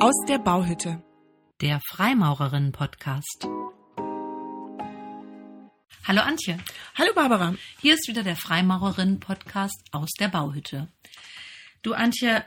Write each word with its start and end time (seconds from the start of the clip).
Aus 0.00 0.14
der 0.28 0.38
Bauhütte. 0.38 1.02
Der 1.60 1.80
Freimaurerinnen-Podcast. 1.90 3.48
Hallo 6.06 6.20
Antje. 6.20 6.58
Hallo 6.94 7.12
Barbara. 7.16 7.56
Hier 7.80 7.94
ist 7.94 8.06
wieder 8.06 8.22
der 8.22 8.36
Freimaurerinnen-Podcast 8.36 9.88
aus 9.90 10.10
der 10.20 10.28
Bauhütte. 10.28 10.86
Du 11.82 11.94
Antje, 11.94 12.44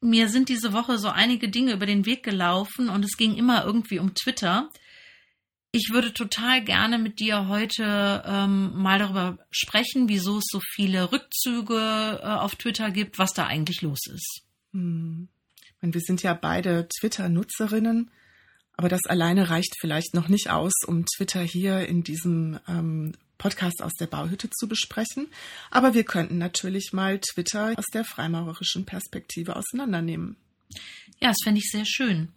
mir 0.00 0.30
sind 0.30 0.48
diese 0.48 0.72
Woche 0.72 0.96
so 0.96 1.08
einige 1.08 1.50
Dinge 1.50 1.74
über 1.74 1.84
den 1.84 2.06
Weg 2.06 2.22
gelaufen 2.22 2.88
und 2.88 3.04
es 3.04 3.18
ging 3.18 3.36
immer 3.36 3.66
irgendwie 3.66 3.98
um 3.98 4.14
Twitter. 4.14 4.70
Ich 5.72 5.90
würde 5.92 6.14
total 6.14 6.64
gerne 6.64 6.98
mit 6.98 7.20
dir 7.20 7.48
heute 7.48 8.24
ähm, 8.26 8.72
mal 8.74 8.98
darüber 8.98 9.38
sprechen, 9.50 10.08
wieso 10.08 10.38
es 10.38 10.46
so 10.50 10.60
viele 10.72 11.12
Rückzüge 11.12 12.20
äh, 12.22 12.26
auf 12.26 12.56
Twitter 12.56 12.90
gibt, 12.90 13.18
was 13.18 13.34
da 13.34 13.46
eigentlich 13.46 13.82
los 13.82 14.00
ist. 14.06 14.42
Hm. 14.72 15.28
Wir 15.80 16.00
sind 16.00 16.22
ja 16.22 16.34
beide 16.34 16.88
Twitter-Nutzerinnen, 16.88 18.10
aber 18.76 18.88
das 18.88 19.04
alleine 19.06 19.50
reicht 19.50 19.74
vielleicht 19.80 20.14
noch 20.14 20.28
nicht 20.28 20.50
aus, 20.50 20.72
um 20.86 21.04
Twitter 21.06 21.42
hier 21.42 21.86
in 21.86 22.02
diesem 22.02 22.58
ähm, 22.68 23.14
Podcast 23.38 23.82
aus 23.82 23.94
der 23.94 24.06
Bauhütte 24.06 24.50
zu 24.50 24.68
besprechen. 24.68 25.28
Aber 25.70 25.94
wir 25.94 26.04
könnten 26.04 26.38
natürlich 26.38 26.92
mal 26.92 27.20
Twitter 27.20 27.74
aus 27.76 27.86
der 27.94 28.04
freimaurerischen 28.04 28.84
Perspektive 28.84 29.56
auseinandernehmen. 29.56 30.36
Ja, 31.20 31.28
das 31.28 31.38
fände 31.42 31.60
ich 31.60 31.70
sehr 31.70 31.86
schön. 31.86 32.32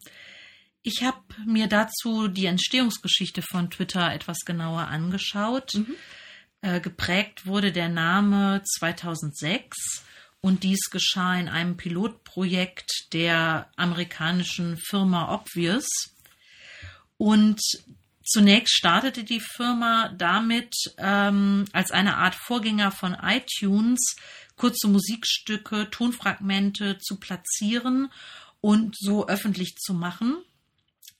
Ich 0.83 1.03
habe 1.03 1.19
mir 1.45 1.67
dazu 1.67 2.27
die 2.27 2.45
Entstehungsgeschichte 2.45 3.41
von 3.41 3.69
Twitter 3.69 4.11
etwas 4.13 4.39
genauer 4.45 4.87
angeschaut. 4.87 5.75
Mhm. 5.75 5.95
Äh, 6.61 6.79
geprägt 6.79 7.45
wurde 7.45 7.71
der 7.71 7.89
Name 7.89 8.61
2006 8.63 10.03
und 10.41 10.63
dies 10.63 10.89
geschah 10.89 11.35
in 11.35 11.47
einem 11.47 11.77
Pilotprojekt 11.77 13.13
der 13.13 13.69
amerikanischen 13.75 14.77
Firma 14.77 15.33
Obvious. 15.33 15.87
Und 17.17 17.61
zunächst 18.25 18.75
startete 18.75 19.23
die 19.23 19.39
Firma 19.39 20.09
damit, 20.17 20.73
ähm, 20.97 21.65
als 21.71 21.91
eine 21.91 22.17
Art 22.17 22.35
Vorgänger 22.35 22.91
von 22.91 23.15
iTunes 23.21 24.15
kurze 24.55 24.87
Musikstücke, 24.87 25.89
Tonfragmente 25.89 26.97
zu 26.99 27.19
platzieren 27.19 28.11
und 28.61 28.95
so 28.97 29.27
öffentlich 29.27 29.75
zu 29.77 29.93
machen. 29.93 30.37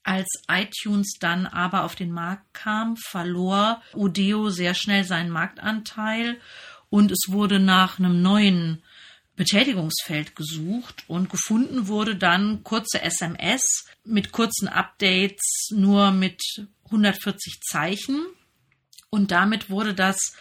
Als 0.04 0.28
iTunes 0.48 1.14
dann 1.20 1.46
aber 1.46 1.84
auf 1.84 1.94
den 1.94 2.10
Markt 2.10 2.54
kam, 2.54 2.96
verlor 2.96 3.82
Odeo 3.94 4.50
sehr 4.50 4.74
schnell 4.74 5.04
seinen 5.04 5.30
Marktanteil 5.30 6.40
und 6.88 7.12
es 7.12 7.24
wurde 7.28 7.60
nach 7.60 7.98
einem 7.98 8.20
neuen 8.20 8.82
Betätigungsfeld 9.36 10.36
gesucht 10.36 11.04
und 11.08 11.30
gefunden 11.30 11.88
wurde 11.88 12.16
dann 12.16 12.62
kurze 12.64 13.00
SMS 13.00 13.86
mit 14.04 14.32
kurzen 14.32 14.68
Updates 14.68 15.70
nur 15.70 16.10
mit 16.10 16.42
140 16.84 17.60
Zeichen 17.62 18.26
und 19.08 19.30
damit 19.30 19.70
wurde 19.70 19.94
das 19.94 20.34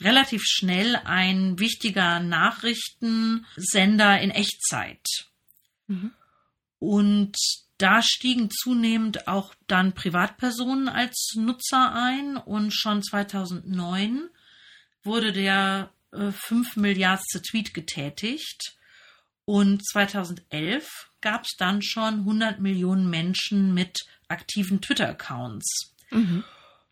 relativ 0.00 0.42
schnell 0.44 0.96
ein 0.96 1.58
wichtiger 1.58 2.20
Nachrichtensender 2.20 4.20
in 4.20 4.30
Echtzeit. 4.30 5.06
Mhm. 5.86 6.12
Und 6.78 7.36
da 7.78 8.02
stiegen 8.02 8.50
zunehmend 8.50 9.28
auch 9.28 9.54
dann 9.66 9.92
Privatpersonen 9.92 10.88
als 10.88 11.34
Nutzer 11.36 11.94
ein 11.94 12.36
und 12.36 12.72
schon 12.72 13.02
2009 13.02 14.28
wurde 15.02 15.32
der 15.32 15.90
äh, 16.12 16.30
5 16.30 16.76
Milliardste 16.76 17.42
Tweet 17.42 17.74
getätigt 17.74 18.76
und 19.44 19.86
2011 19.86 21.10
gab 21.20 21.44
es 21.44 21.54
dann 21.56 21.82
schon 21.82 22.20
100 22.20 22.60
Millionen 22.60 23.08
Menschen 23.08 23.74
mit 23.74 24.04
aktiven 24.28 24.80
Twitter-Accounts. 24.80 25.94
Mhm. 26.10 26.44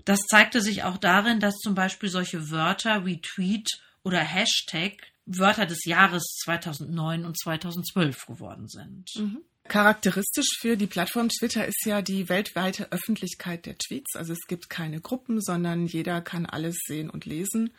Das 0.05 0.21
zeigte 0.29 0.61
sich 0.61 0.83
auch 0.83 0.99
darin, 0.99 1.41
dass 1.41 1.57
zum 1.57 1.75
Beispiel 1.75 2.09
solche 2.09 2.51
Wörter 2.51 3.07
wie 3.07 3.21
Tweet 3.21 3.69
oder 4.03 4.21
Hashtag 4.21 5.15
Wörter 5.27 5.67
des 5.67 5.85
Jahres 5.85 6.23
2009 6.45 7.25
und 7.25 7.39
2012 7.39 8.27
geworden 8.27 8.69
sind. 8.69 9.09
Mhm. 9.17 9.39
Charakteristisch 9.67 10.59
für 10.59 10.77
die 10.77 10.87
Plattform 10.87 11.31
Twitter 11.31 11.67
ist 11.67 11.87
ja 11.87 12.03
die 12.03 12.29
weltweite 12.29 12.93
Öffentlichkeit 12.93 13.65
der 13.65 13.79
Tweets. 13.79 14.15
Also 14.15 14.35
es 14.35 14.47
gibt 14.47 14.69
keine 14.69 15.01
Gruppen, 15.01 15.41
sondern 15.41 15.87
jeder 15.87 16.21
kann 16.21 16.45
alles 16.45 16.77
sehen 16.87 17.09
und 17.09 17.25
lesen. 17.25 17.73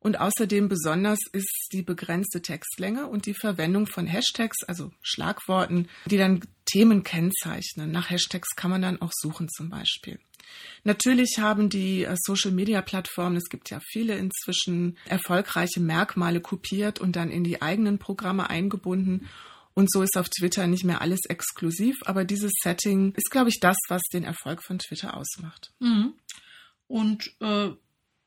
Und 0.00 0.18
außerdem 0.18 0.68
besonders 0.68 1.18
ist 1.32 1.68
die 1.72 1.82
begrenzte 1.82 2.40
Textlänge 2.40 3.06
und 3.06 3.26
die 3.26 3.34
Verwendung 3.34 3.86
von 3.86 4.06
Hashtags, 4.06 4.62
also 4.66 4.90
Schlagworten, 5.02 5.88
die 6.06 6.16
dann 6.16 6.40
Themen 6.64 7.04
kennzeichnen. 7.04 7.90
Nach 7.90 8.08
Hashtags 8.08 8.56
kann 8.56 8.70
man 8.70 8.80
dann 8.80 9.02
auch 9.02 9.12
suchen 9.12 9.48
zum 9.50 9.68
Beispiel. 9.68 10.18
Natürlich 10.84 11.38
haben 11.38 11.68
die 11.68 12.04
äh, 12.04 12.16
Social-Media-Plattformen, 12.18 13.36
es 13.36 13.50
gibt 13.50 13.70
ja 13.70 13.80
viele 13.92 14.16
inzwischen, 14.16 14.96
erfolgreiche 15.04 15.80
Merkmale 15.80 16.40
kopiert 16.40 16.98
und 16.98 17.14
dann 17.14 17.30
in 17.30 17.44
die 17.44 17.62
eigenen 17.62 17.98
Programme 17.98 18.48
eingebunden 18.48 19.28
und 19.74 19.90
so 19.90 20.02
ist 20.02 20.16
auf 20.16 20.28
Twitter 20.28 20.66
nicht 20.66 20.84
mehr 20.84 21.00
alles 21.00 21.20
exklusiv, 21.28 21.96
aber 22.04 22.24
dieses 22.24 22.52
Setting 22.62 23.12
ist, 23.12 23.30
glaube 23.30 23.50
ich, 23.50 23.60
das, 23.60 23.76
was 23.88 24.02
den 24.12 24.24
Erfolg 24.24 24.62
von 24.62 24.78
Twitter 24.78 25.16
ausmacht. 25.16 25.72
Mhm. 25.78 26.14
Und 26.88 27.32
äh, 27.40 27.70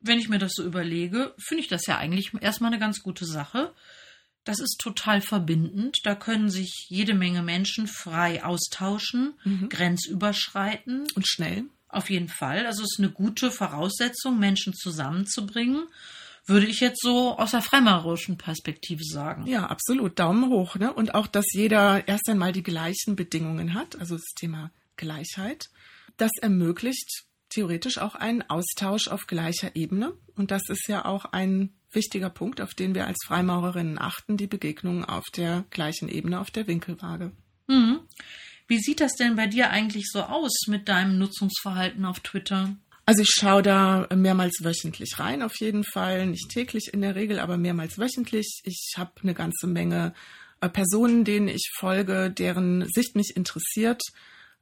wenn 0.04 0.20
ich 0.20 0.30
mir 0.30 0.40
das 0.40 0.54
so 0.56 0.64
überlege, 0.64 1.34
finde 1.38 1.64
ich 1.64 1.70
das 1.70 1.86
ja 1.88 1.98
eigentlich 1.98 2.32
erstmal 2.40 2.72
eine 2.72 2.80
ganz 2.80 3.02
gute 3.02 3.26
Sache. 3.26 3.74
Das 4.44 4.60
ist 4.60 4.78
total 4.80 5.22
verbindend. 5.22 5.98
Da 6.04 6.16
können 6.16 6.50
sich 6.50 6.88
jede 6.90 7.14
Menge 7.14 7.42
Menschen 7.42 7.88
frei 7.88 8.44
austauschen, 8.44 9.34
mhm. 9.44 9.70
grenzüberschreiten. 9.70 11.08
Und 11.16 11.28
schnell. 11.28 11.66
Auf 11.88 12.10
jeden 12.10 12.28
Fall. 12.28 12.66
Also 12.66 12.84
es 12.84 12.94
ist 12.94 13.00
eine 13.00 13.12
gute 13.12 13.52
Voraussetzung, 13.52 14.40
Menschen 14.40 14.74
zusammenzubringen 14.74 15.88
würde 16.46 16.68
ich 16.68 16.80
jetzt 16.80 17.02
so 17.02 17.38
aus 17.38 17.52
der 17.52 17.62
freimaurerischen 17.62 18.38
Perspektive 18.38 19.04
sagen. 19.04 19.48
Ja, 19.48 19.68
absolut. 19.68 20.20
Daumen 20.20 20.50
hoch. 20.50 20.76
Ne? 20.76 20.92
Und 20.92 21.16
auch, 21.16 21.28
dass 21.28 21.46
jeder 21.54 22.08
erst 22.08 22.28
einmal 22.30 22.52
die 22.52 22.64
gleichen 22.64 23.16
Bedingungen 23.16 23.74
hat, 23.74 23.98
also 24.00 24.16
das 24.16 24.34
Thema 24.36 24.72
Gleichheit. 24.98 25.70
Das 26.18 26.32
ermöglicht 26.42 27.24
theoretisch 27.54 27.98
auch 27.98 28.16
einen 28.16 28.42
Austausch 28.42 29.08
auf 29.08 29.28
gleicher 29.28 29.76
Ebene. 29.76 30.14
Und 30.36 30.52
das 30.52 30.70
ist 30.70 30.88
ja 30.88 31.06
auch 31.06 31.26
ein 31.26 31.74
wichtiger 31.92 32.30
Punkt, 32.30 32.62
auf 32.62 32.74
den 32.74 32.96
wir 32.96 33.08
als 33.08 33.20
Freimaurerinnen 33.26 34.00
achten, 34.00 34.38
die 34.38 34.48
Begegnung 34.48 35.06
auf 35.06 35.26
der 35.36 35.66
gleichen 35.70 36.10
Ebene, 36.10 36.40
auf 36.40 36.52
der 36.52 36.68
Winkelwaage. 36.68 37.32
Mhm. 37.68 38.00
Wie 38.68 38.80
sieht 38.80 39.02
das 39.02 39.14
denn 39.16 39.36
bei 39.36 39.48
dir 39.48 39.70
eigentlich 39.70 40.10
so 40.10 40.22
aus 40.22 40.68
mit 40.68 40.90
deinem 40.90 41.18
Nutzungsverhalten 41.20 42.06
auf 42.06 42.20
Twitter? 42.22 42.76
Also 43.06 43.22
ich 43.22 43.32
schaue 43.32 43.62
da 43.62 44.08
mehrmals 44.16 44.64
wöchentlich 44.64 45.20
rein, 45.20 45.42
auf 45.42 45.60
jeden 45.60 45.84
Fall. 45.84 46.26
Nicht 46.26 46.50
täglich 46.50 46.94
in 46.94 47.02
der 47.02 47.16
Regel, 47.16 47.40
aber 47.40 47.58
mehrmals 47.58 48.00
wöchentlich. 48.00 48.62
Ich 48.64 48.94
habe 48.98 49.12
eine 49.22 49.34
ganze 49.34 49.68
Menge 49.68 50.14
äh, 50.62 50.70
Personen, 50.70 51.26
denen 51.26 51.50
ich 51.50 51.70
folge, 51.78 52.32
deren 52.32 52.88
Sicht 52.88 53.16
mich 53.16 53.36
interessiert. 53.36 54.02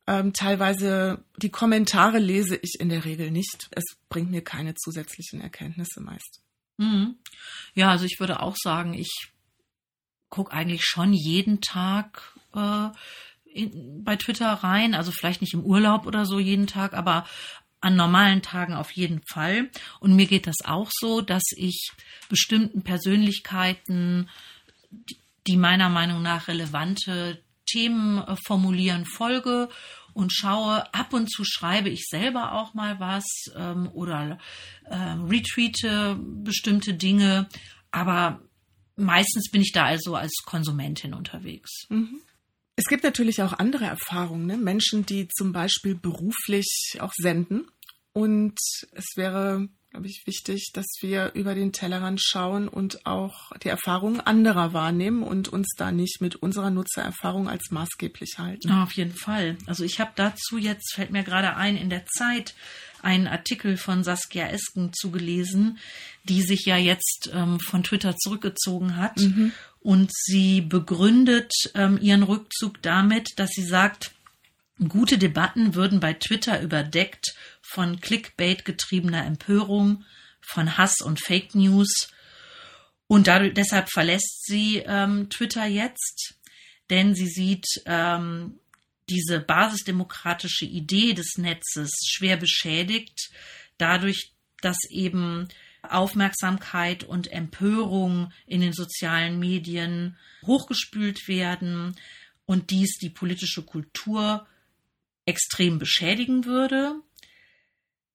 Ähm, 0.08 0.34
teilweise 0.34 1.24
die 1.38 1.50
Kommentare 1.50 2.18
lese 2.18 2.56
ich 2.56 2.78
in 2.80 2.90
der 2.90 3.06
Regel 3.06 3.32
nicht. 3.32 3.70
Es 3.72 3.84
bringt 4.10 4.32
mir 4.32 4.44
keine 4.44 4.74
zusätzlichen 4.76 5.42
Erkenntnisse 5.42 6.02
meist. 6.02 6.42
Mhm. 6.78 7.16
Ja, 7.76 7.92
also 7.92 8.06
ich 8.06 8.20
würde 8.20 8.42
auch 8.42 8.56
sagen, 8.58 8.94
ich 8.94 9.12
gucke 10.30 10.52
eigentlich 10.52 10.84
schon 10.86 11.14
jeden 11.14 11.62
Tag 11.62 12.34
äh, 12.56 12.90
in, 13.54 14.04
bei 14.04 14.16
Twitter 14.16 14.52
rein. 14.52 14.96
Also 14.96 15.12
vielleicht 15.12 15.42
nicht 15.42 15.54
im 15.54 15.64
Urlaub 15.64 16.08
oder 16.08 16.26
so 16.26 16.40
jeden 16.40 16.68
Tag, 16.68 16.94
aber 16.94 17.28
an 17.82 17.96
normalen 17.96 18.42
Tagen 18.42 18.74
auf 18.74 18.92
jeden 18.92 19.22
Fall. 19.32 19.70
Und 20.00 20.16
mir 20.16 20.28
geht 20.28 20.48
das 20.48 20.58
auch 20.66 20.90
so, 20.92 21.22
dass 21.22 21.44
ich 21.56 21.92
bestimmten 22.30 22.84
Persönlichkeiten, 22.84 24.30
die 25.48 25.58
meiner 25.58 25.90
Meinung 25.90 26.22
nach 26.22 26.48
relevante 26.48 27.42
Themen 27.72 28.20
äh, 28.20 28.36
formulieren, 28.46 29.06
folge 29.06 29.70
und 30.14 30.34
schaue. 30.34 30.94
Ab 30.94 31.14
und 31.14 31.32
zu 31.32 31.44
schreibe 31.46 31.90
ich 31.90 32.06
selber 32.10 32.54
auch 32.54 32.74
mal 32.74 33.00
was 33.00 33.26
ähm, 33.56 33.90
oder 33.94 34.38
äh, 34.86 34.96
retweete 34.96 36.18
bestimmte 36.20 36.94
Dinge. 36.94 37.48
Aber 37.92 38.42
meistens 38.96 39.50
bin 39.52 39.62
ich 39.62 39.72
da 39.72 39.86
also 39.86 40.16
als 40.16 40.34
Konsumentin 40.46 41.14
unterwegs. 41.14 41.86
Mhm. 41.90 42.22
Es 42.76 42.86
gibt 42.86 43.04
natürlich 43.04 43.42
auch 43.42 43.54
andere 43.54 43.86
Erfahrungen, 43.86 44.46
ne? 44.48 44.58
Menschen, 44.58 45.06
die 45.06 45.28
zum 45.28 45.52
Beispiel 45.52 45.96
beruflich 45.96 46.98
auch 47.00 47.14
senden. 47.16 47.68
Und 48.14 48.58
es 48.94 49.06
wäre, 49.16 49.70
glaube 49.92 50.08
ich, 50.08 50.24
wichtig, 50.26 50.72
dass 50.74 50.88
wir 51.02 51.34
über 51.34 51.54
den 51.54 51.74
Tellerrand 51.74 52.22
schauen 52.24 52.70
und 52.70 53.06
auch 53.06 53.52
die 53.58 53.68
Erfahrungen 53.68 54.22
anderer 54.22 54.72
wahrnehmen 54.72 55.22
und 55.22 55.50
uns 55.50 55.68
da 55.78 55.92
nicht 55.92 56.22
mit 56.22 56.38
unserer 56.38 56.70
Nutzererfahrung 56.70 57.50
als 57.50 57.72
maßgeblich 57.72 58.36
halten. 58.38 58.70
auf 58.84 58.94
jeden 58.94 59.14
Fall. 59.14 59.58
Also 59.68 59.84
ich 59.84 60.00
habe 60.00 60.12
dazu 60.16 60.58
jetzt, 60.58 60.94
fällt 60.96 61.12
mir 61.12 61.24
gerade 61.24 61.58
ein, 61.58 61.76
in 61.76 61.90
der 61.90 62.06
Zeit 62.06 62.56
einen 63.02 63.28
Artikel 63.28 63.76
von 63.76 64.06
Saskia 64.06 64.48
Esken 64.48 64.94
zugelesen, 64.94 65.78
die 66.24 66.42
sich 66.42 66.66
ja 66.66 66.78
jetzt 66.78 67.30
ähm, 67.34 67.60
von 67.60 67.84
Twitter 67.84 68.16
zurückgezogen 68.16 68.96
hat. 68.96 69.20
Mhm. 69.20 69.52
Und 69.82 70.12
sie 70.14 70.62
begründet 70.62 71.52
ähm, 71.74 72.00
ihren 72.02 72.24
Rückzug 72.24 72.82
damit, 72.82 73.28
dass 73.38 73.50
sie 73.50 73.66
sagt, 73.66 74.14
Gute 74.88 75.20
Debatten 75.20 75.76
würden 75.76 76.00
bei 76.00 76.14
Twitter 76.14 76.60
überdeckt 76.60 77.36
von 77.74 78.00
Clickbait 78.02 78.66
getriebener 78.66 79.26
Empörung, 79.26 80.04
von 80.42 80.78
Hass 80.78 81.02
und 81.02 81.20
Fake 81.20 81.56
News. 81.56 82.12
Und 83.08 83.28
dadurch, 83.28 83.54
deshalb 83.54 83.90
verlässt 83.90 84.46
sie 84.46 84.84
ähm, 84.86 85.30
Twitter 85.30 85.66
jetzt, 85.66 86.36
denn 86.90 87.16
sie 87.16 87.28
sieht 87.28 87.66
ähm, 87.86 88.60
diese 89.10 89.40
basisdemokratische 89.40 90.66
Idee 90.66 91.14
des 91.14 91.38
Netzes 91.38 91.92
schwer 92.06 92.38
beschädigt, 92.38 93.30
dadurch, 93.78 94.34
dass 94.62 94.78
eben 94.90 95.48
Aufmerksamkeit 95.82 97.04
und 97.04 97.32
Empörung 97.32 98.32
in 98.46 98.62
den 98.62 98.74
sozialen 98.74 99.40
Medien 99.40 100.18
hochgespült 100.46 101.28
werden 101.28 101.96
und 102.46 102.70
dies 102.70 102.98
die 102.98 103.10
politische 103.10 103.64
Kultur 103.64 104.48
extrem 105.26 105.80
beschädigen 105.80 106.46
würde. 106.46 106.96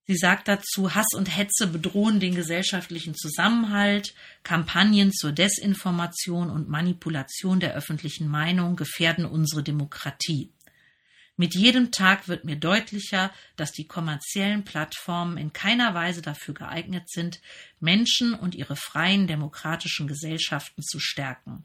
Sie 0.08 0.16
sagt 0.16 0.46
dazu, 0.46 0.94
Hass 0.94 1.06
und 1.16 1.36
Hetze 1.36 1.66
bedrohen 1.66 2.20
den 2.20 2.36
gesellschaftlichen 2.36 3.16
Zusammenhalt, 3.16 4.14
Kampagnen 4.44 5.12
zur 5.12 5.32
Desinformation 5.32 6.48
und 6.48 6.68
Manipulation 6.68 7.58
der 7.58 7.74
öffentlichen 7.74 8.28
Meinung 8.28 8.76
gefährden 8.76 9.24
unsere 9.24 9.64
Demokratie. 9.64 10.52
Mit 11.36 11.54
jedem 11.54 11.90
Tag 11.90 12.28
wird 12.28 12.44
mir 12.44 12.56
deutlicher, 12.56 13.32
dass 13.56 13.72
die 13.72 13.86
kommerziellen 13.86 14.64
Plattformen 14.64 15.36
in 15.36 15.52
keiner 15.52 15.92
Weise 15.92 16.22
dafür 16.22 16.54
geeignet 16.54 17.10
sind, 17.10 17.40
Menschen 17.80 18.32
und 18.32 18.54
ihre 18.54 18.76
freien 18.76 19.26
demokratischen 19.26 20.06
Gesellschaften 20.06 20.82
zu 20.82 20.98
stärken. 21.00 21.64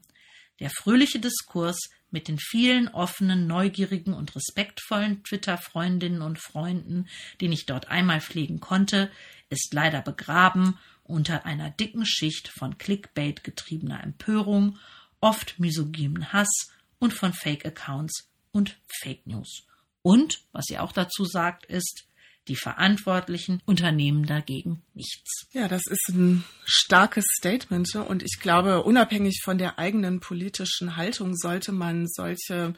Der 0.60 0.68
fröhliche 0.68 1.20
Diskurs 1.20 1.78
mit 2.12 2.28
den 2.28 2.38
vielen 2.38 2.88
offenen, 2.88 3.46
neugierigen 3.46 4.14
und 4.14 4.36
respektvollen 4.36 5.24
Twitter-Freundinnen 5.24 6.22
und 6.22 6.38
Freunden, 6.38 7.08
den 7.40 7.52
ich 7.52 7.66
dort 7.66 7.88
einmal 7.88 8.20
pflegen 8.20 8.60
konnte, 8.60 9.10
ist 9.48 9.74
leider 9.74 10.00
begraben 10.02 10.78
unter 11.04 11.44
einer 11.44 11.70
dicken 11.70 12.06
Schicht 12.06 12.48
von 12.48 12.78
Clickbait 12.78 13.44
getriebener 13.44 14.02
Empörung, 14.02 14.78
oft 15.20 15.58
misogynen 15.58 16.32
Hass 16.32 16.72
und 16.98 17.12
von 17.12 17.32
Fake-Accounts 17.32 18.30
und 18.52 18.78
Fake 18.86 19.26
News. 19.26 19.66
Und, 20.02 20.42
was 20.52 20.66
sie 20.66 20.78
auch 20.78 20.92
dazu 20.92 21.24
sagt, 21.24 21.66
ist, 21.66 22.06
die 22.48 22.56
Verantwortlichen 22.56 23.60
unternehmen 23.66 24.26
dagegen 24.26 24.82
nichts. 24.94 25.46
Ja, 25.52 25.68
das 25.68 25.82
ist 25.88 26.08
ein 26.08 26.44
starkes 26.64 27.24
Statement 27.38 27.94
und 27.94 28.22
ich 28.22 28.40
glaube, 28.40 28.82
unabhängig 28.82 29.40
von 29.44 29.58
der 29.58 29.78
eigenen 29.78 30.20
politischen 30.20 30.96
Haltung 30.96 31.36
sollte 31.36 31.72
man 31.72 32.06
solche 32.08 32.74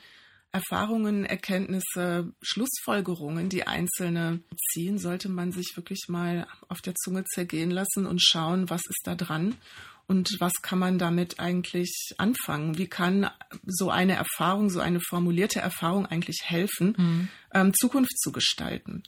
Erfahrungen, 0.52 1.24
Erkenntnisse, 1.24 2.32
Schlussfolgerungen, 2.40 3.48
die 3.48 3.66
Einzelne 3.66 4.40
ziehen, 4.70 4.98
sollte 4.98 5.28
man 5.28 5.50
sich 5.50 5.72
wirklich 5.74 6.04
mal 6.06 6.46
auf 6.68 6.80
der 6.80 6.94
Zunge 6.94 7.24
zergehen 7.24 7.72
lassen 7.72 8.06
und 8.06 8.22
schauen, 8.22 8.70
was 8.70 8.82
ist 8.86 9.00
da 9.04 9.16
dran 9.16 9.56
und 10.06 10.36
was 10.38 10.52
kann 10.62 10.78
man 10.78 10.98
damit 10.98 11.40
eigentlich 11.40 12.14
anfangen? 12.18 12.78
Wie 12.78 12.86
kann 12.86 13.30
so 13.66 13.90
eine 13.90 14.14
Erfahrung, 14.14 14.70
so 14.70 14.80
eine 14.80 15.00
formulierte 15.00 15.60
Erfahrung 15.60 16.06
eigentlich 16.06 16.42
helfen, 16.44 16.94
mhm. 16.96 17.28
ähm, 17.52 17.72
Zukunft 17.74 18.16
zu 18.20 18.30
gestalten? 18.30 19.02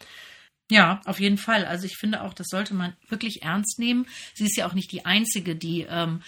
Ja, 0.70 1.00
auf 1.04 1.20
jeden 1.20 1.38
Fall. 1.38 1.64
Also 1.64 1.86
ich 1.86 1.96
finde 1.96 2.22
auch, 2.22 2.34
das 2.34 2.48
sollte 2.48 2.74
man 2.74 2.96
wirklich 3.08 3.42
ernst 3.42 3.78
nehmen. 3.78 4.06
Sie 4.34 4.44
ist 4.44 4.56
ja 4.56 4.68
auch 4.68 4.74
nicht 4.74 4.90
die 4.90 5.04
Einzige, 5.04 5.54
die 5.54 5.86
ähm, 5.88 6.22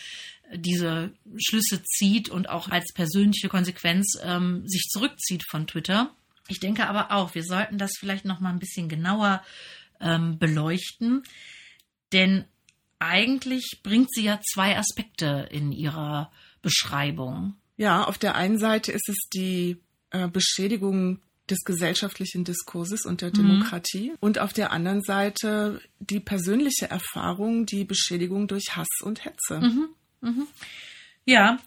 diese 0.54 1.12
Schlüsse 1.36 1.82
zieht 1.82 2.28
und 2.28 2.48
auch 2.48 2.68
als 2.68 2.92
persönliche 2.94 3.48
Konsequenz 3.48 4.18
ähm, 4.22 4.62
sich 4.66 4.82
zurückzieht 4.90 5.44
von 5.50 5.66
Twitter. 5.66 6.14
Ich 6.48 6.60
denke 6.60 6.88
aber 6.88 7.12
auch, 7.12 7.34
wir 7.34 7.44
sollten 7.44 7.78
das 7.78 7.92
vielleicht 7.98 8.24
noch 8.24 8.40
mal 8.40 8.50
ein 8.50 8.58
bisschen 8.58 8.88
genauer 8.88 9.42
ähm, 10.00 10.38
beleuchten, 10.38 11.24
denn 12.12 12.44
eigentlich 12.98 13.80
bringt 13.82 14.12
sie 14.12 14.24
ja 14.24 14.40
zwei 14.52 14.78
Aspekte 14.78 15.48
in 15.50 15.72
ihrer 15.72 16.32
Beschreibung. 16.62 17.54
Ja, 17.76 18.04
auf 18.04 18.18
der 18.18 18.34
einen 18.34 18.58
Seite 18.58 18.92
ist 18.92 19.08
es 19.08 19.28
die 19.32 19.78
äh, 20.10 20.28
Beschädigung 20.28 21.20
des 21.50 21.64
gesellschaftlichen 21.64 22.44
Diskurses 22.44 23.04
und 23.04 23.20
der 23.20 23.30
mhm. 23.30 23.34
Demokratie 23.34 24.10
mhm. 24.10 24.16
und 24.20 24.38
auf 24.38 24.52
der 24.52 24.72
anderen 24.72 25.02
Seite 25.02 25.80
die 25.98 26.20
persönliche 26.20 26.90
Erfahrung, 26.90 27.66
die 27.66 27.84
Beschädigung 27.84 28.48
durch 28.48 28.76
Hass 28.76 28.88
und 29.02 29.24
Hetze. 29.24 29.60
Mhm. 29.60 29.88
Mhm. 30.20 30.46
Ja, 31.24 31.58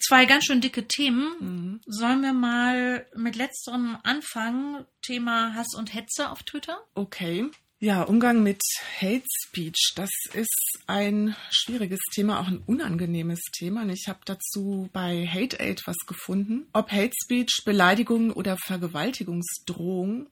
zwei 0.00 0.24
ganz 0.24 0.44
schön 0.44 0.60
dicke 0.60 0.86
Themen. 0.86 1.34
Mhm. 1.40 1.80
Sollen 1.86 2.22
wir 2.22 2.32
mal 2.32 3.06
mit 3.16 3.36
letzterem 3.36 3.98
anfangen? 4.02 4.84
Thema 5.02 5.54
Hass 5.54 5.74
und 5.76 5.92
Hetze 5.92 6.30
auf 6.30 6.42
Twitter? 6.42 6.78
Okay. 6.94 7.50
Ja, 7.80 8.02
Umgang 8.02 8.42
mit 8.42 8.62
Hate 9.00 9.26
Speech, 9.28 9.92
das 9.96 10.10
ist 10.32 10.78
ein 10.86 11.34
schwieriges 11.50 12.00
Thema, 12.12 12.40
auch 12.40 12.46
ein 12.46 12.62
unangenehmes 12.64 13.40
Thema. 13.52 13.82
Und 13.82 13.90
ich 13.90 14.06
habe 14.08 14.20
dazu 14.24 14.88
bei 14.92 15.26
Hate 15.26 15.58
Aid 15.60 15.82
was 15.86 15.98
gefunden. 16.06 16.66
Ob 16.72 16.92
Hate 16.92 17.12
Speech, 17.22 17.62
Beleidigung 17.64 18.30
oder 18.30 18.56
Vergewaltigungsdrohung, 18.56 20.28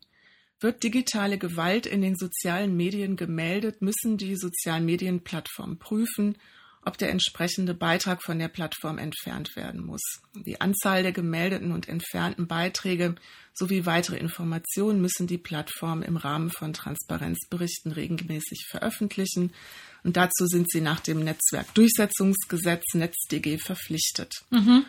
wird 0.61 0.83
digitale 0.85 1.37
Gewalt 1.37 1.87
in 1.87 2.01
den 2.01 2.17
sozialen 2.17 2.77
Medien 2.77 3.17
gemeldet, 3.17 3.83
müssen 3.83 4.17
die 4.17 4.37
sozialen 4.37 4.87
Medienplattformen 4.87 5.79
prüfen 5.79 6.39
ob 6.85 6.99
der 6.99 7.11
entsprechende 7.11 7.75
Beitrag 7.75 8.23
von 8.23 8.39
der 8.39 8.49
Plattform 8.49 8.99
entfernt 8.99 9.55
werden 9.55 9.85
muss. 9.85 10.03
Die 10.35 10.61
Anzahl 10.61 11.03
der 11.03 11.13
gemeldeten 11.13 11.73
und 11.73 11.89
entfernten 11.89 12.47
Beiträge 12.49 13.15
sowie 13.55 13.87
weitere 13.87 14.17
Informationen 14.17 15.01
müssen 15.01 15.27
die 15.27 15.39
Plattformen 15.39 16.03
im 16.03 16.17
Rahmen 16.17 16.51
von 16.51 16.73
Transparenzberichten 16.73 17.93
regelmäßig 17.93 18.67
veröffentlichen. 18.69 19.53
Und 20.03 20.17
dazu 20.17 20.47
sind 20.47 20.71
sie 20.71 20.81
nach 20.81 21.01
dem 21.01 21.23
Netzwerkdurchsetzungsgesetz 21.23 22.83
NetzDG 22.95 23.59
verpflichtet. 23.59 24.33
Mhm. 24.51 24.85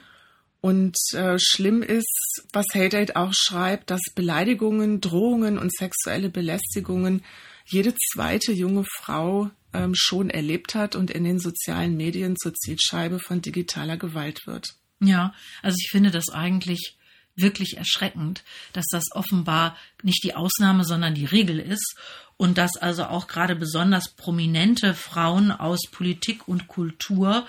Und 0.61 0.95
äh, 1.11 1.37
schlimm 1.37 1.83
ist, 1.83 2.41
was 2.53 2.65
HateAid 2.73 3.17
auch 3.17 3.33
schreibt, 3.35 3.91
dass 3.91 4.01
Beleidigungen, 4.15 5.01
Drohungen 5.01 5.59
und 5.59 5.75
sexuelle 5.75 6.29
Belästigungen 6.29 7.21
jede 7.65 7.93
zweite 8.13 8.53
junge 8.53 8.85
Frau 8.85 9.51
ähm, 9.73 9.93
schon 9.95 10.29
erlebt 10.29 10.75
hat 10.75 10.95
und 10.95 11.11
in 11.11 11.23
den 11.23 11.39
sozialen 11.39 11.97
Medien 11.97 12.35
zur 12.35 12.53
Zielscheibe 12.53 13.19
von 13.19 13.41
digitaler 13.41 13.97
Gewalt 13.97 14.45
wird. 14.45 14.75
Ja, 14.99 15.33
also 15.61 15.75
ich 15.79 15.89
finde 15.89 16.11
das 16.11 16.29
eigentlich 16.29 16.97
wirklich 17.35 17.77
erschreckend, 17.77 18.43
dass 18.73 18.85
das 18.91 19.05
offenbar 19.11 19.75
nicht 20.03 20.23
die 20.23 20.35
Ausnahme, 20.35 20.85
sondern 20.85 21.15
die 21.15 21.25
Regel 21.25 21.59
ist 21.59 21.95
und 22.37 22.57
dass 22.57 22.77
also 22.77 23.05
auch 23.05 23.27
gerade 23.27 23.55
besonders 23.55 24.09
prominente 24.09 24.93
Frauen 24.93 25.51
aus 25.51 25.81
Politik 25.91 26.47
und 26.47 26.67
Kultur 26.67 27.47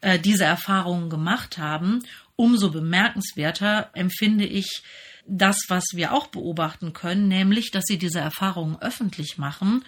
äh, 0.00 0.18
diese 0.18 0.44
Erfahrungen 0.44 1.10
gemacht 1.10 1.58
haben. 1.58 2.04
Umso 2.36 2.70
bemerkenswerter 2.70 3.90
empfinde 3.94 4.44
ich 4.44 4.82
das, 5.26 5.58
was 5.68 5.84
wir 5.94 6.12
auch 6.12 6.28
beobachten 6.28 6.92
können, 6.92 7.26
nämlich, 7.26 7.72
dass 7.72 7.84
sie 7.86 7.98
diese 7.98 8.20
Erfahrungen 8.20 8.80
öffentlich 8.80 9.38
machen 9.38 9.84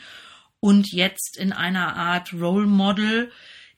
und 0.61 0.93
jetzt 0.93 1.37
in 1.39 1.53
einer 1.53 1.97
Art 1.97 2.33
Role 2.33 2.67
Model 2.67 3.31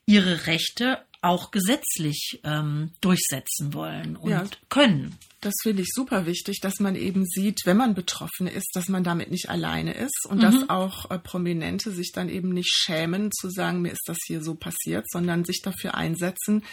ihre 0.05 0.47
Rechte 0.47 0.99
auch 1.21 1.51
gesetzlich 1.51 2.39
ähm, 2.43 2.91
durchsetzen 2.99 3.73
wollen 3.73 4.15
und 4.15 4.31
ja, 4.31 4.43
können. 4.69 5.17
Das 5.39 5.53
finde 5.61 5.83
ich 5.83 5.89
super 5.93 6.25
wichtig, 6.25 6.59
dass 6.61 6.79
man 6.79 6.95
eben 6.95 7.25
sieht, 7.25 7.61
wenn 7.65 7.77
man 7.77 7.93
betroffen 7.93 8.47
ist, 8.47 8.71
dass 8.75 8.89
man 8.89 9.03
damit 9.03 9.29
nicht 9.29 9.49
alleine 9.49 9.93
ist 9.93 10.25
und 10.27 10.37
mhm. 10.37 10.41
dass 10.41 10.69
auch 10.69 11.11
äh, 11.11 11.19
Prominente 11.19 11.91
sich 11.91 12.11
dann 12.11 12.27
eben 12.29 12.49
nicht 12.49 12.71
schämen 12.71 13.31
zu 13.31 13.49
sagen, 13.49 13.81
mir 13.81 13.91
ist 13.91 14.07
das 14.07 14.17
hier 14.25 14.43
so 14.43 14.55
passiert, 14.55 15.05
sondern 15.11 15.45
sich 15.45 15.61
dafür 15.61 15.93
einsetzen, 15.95 16.63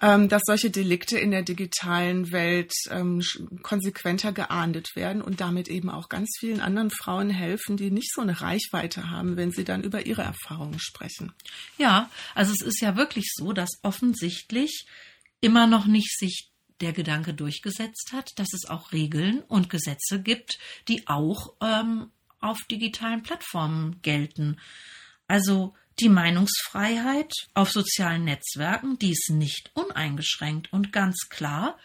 dass 0.00 0.42
solche 0.44 0.70
Delikte 0.70 1.18
in 1.18 1.30
der 1.30 1.42
digitalen 1.42 2.30
Welt 2.32 2.72
ähm, 2.90 3.22
konsequenter 3.62 4.32
geahndet 4.32 4.94
werden 4.94 5.22
und 5.22 5.40
damit 5.40 5.68
eben 5.68 5.88
auch 5.88 6.08
ganz 6.08 6.36
vielen 6.38 6.60
anderen 6.60 6.90
Frauen 6.90 7.30
helfen, 7.30 7.76
die 7.76 7.90
nicht 7.90 8.12
so 8.12 8.20
eine 8.20 8.40
Reichweite 8.40 9.10
haben, 9.10 9.36
wenn 9.36 9.52
sie 9.52 9.64
dann 9.64 9.82
über 9.82 10.04
ihre 10.04 10.22
Erfahrungen 10.22 10.78
sprechen. 10.78 11.32
Ja, 11.78 12.10
also 12.34 12.52
es 12.52 12.66
ist 12.66 12.80
ja 12.80 12.96
wirklich 12.96 13.26
so, 13.34 13.52
dass 13.52 13.70
offensichtlich 13.82 14.86
immer 15.40 15.66
noch 15.66 15.86
nicht 15.86 16.18
sich 16.18 16.50
der 16.80 16.92
Gedanke 16.92 17.32
durchgesetzt 17.32 18.10
hat, 18.12 18.38
dass 18.38 18.52
es 18.52 18.68
auch 18.68 18.92
Regeln 18.92 19.40
und 19.40 19.70
Gesetze 19.70 20.20
gibt, 20.20 20.58
die 20.88 21.06
auch 21.06 21.54
ähm, 21.62 22.10
auf 22.40 22.58
digitalen 22.70 23.22
Plattformen 23.22 24.00
gelten. 24.02 24.58
Also 25.26 25.74
die 26.00 26.08
Meinungsfreiheit 26.08 27.32
auf 27.54 27.70
sozialen 27.70 28.24
Netzwerken, 28.24 28.98
die 28.98 29.12
ist 29.12 29.30
nicht 29.30 29.70
uneingeschränkt 29.74 30.72
und 30.72 30.92
ganz 30.92 31.28
klar. 31.28 31.78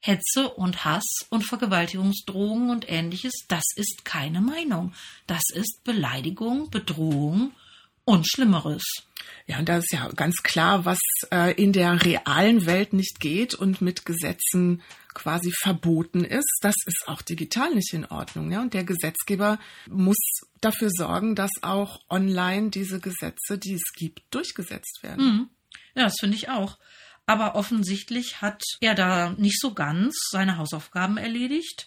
Hetze 0.00 0.48
und 0.48 0.84
Hass 0.84 1.04
und 1.30 1.42
Vergewaltigungsdrohungen 1.42 2.70
und 2.70 2.90
ähnliches, 2.90 3.44
das 3.46 3.62
ist 3.76 4.04
keine 4.04 4.40
Meinung. 4.40 4.94
Das 5.28 5.42
ist 5.54 5.84
Beleidigung, 5.84 6.70
Bedrohung 6.70 7.52
und 8.04 8.28
Schlimmeres. 8.28 8.82
Ja, 9.46 9.58
und 9.58 9.68
da 9.68 9.78
ist 9.78 9.92
ja 9.92 10.08
ganz 10.14 10.42
klar, 10.42 10.84
was 10.84 10.98
äh, 11.30 11.52
in 11.60 11.72
der 11.72 12.04
realen 12.04 12.66
Welt 12.66 12.92
nicht 12.92 13.20
geht 13.20 13.54
und 13.54 13.80
mit 13.80 14.06
Gesetzen 14.06 14.82
quasi 15.14 15.52
verboten 15.62 16.24
ist, 16.24 16.58
das 16.62 16.74
ist 16.86 17.04
auch 17.06 17.22
digital 17.22 17.74
nicht 17.74 17.92
in 17.92 18.06
Ordnung. 18.06 18.50
Ja? 18.50 18.62
Und 18.62 18.74
der 18.74 18.84
Gesetzgeber 18.84 19.58
muss 19.88 20.16
dafür 20.60 20.88
sorgen, 20.90 21.34
dass 21.34 21.50
auch 21.62 22.00
online 22.08 22.70
diese 22.70 23.00
Gesetze, 23.00 23.58
die 23.58 23.74
es 23.74 23.92
gibt, 23.94 24.22
durchgesetzt 24.30 25.02
werden. 25.02 25.24
Mhm. 25.24 25.50
Ja, 25.94 26.04
das 26.04 26.16
finde 26.18 26.36
ich 26.36 26.48
auch. 26.48 26.78
Aber 27.26 27.54
offensichtlich 27.54 28.40
hat 28.40 28.62
er 28.80 28.94
da 28.94 29.30
nicht 29.30 29.60
so 29.60 29.74
ganz 29.74 30.16
seine 30.30 30.56
Hausaufgaben 30.56 31.18
erledigt. 31.18 31.86